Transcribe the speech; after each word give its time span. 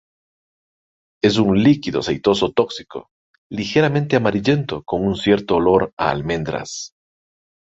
Es 1.21 1.37
un 1.37 1.61
líquido 1.61 1.99
aceitoso 1.99 2.49
tóxico, 2.53 3.09
ligeramente 3.51 4.15
amarillento 4.15 4.81
con 4.81 5.05
un 5.05 5.15
cierto 5.15 5.57
olor 5.57 5.93
a 5.95 6.09
almendras. 6.09 6.95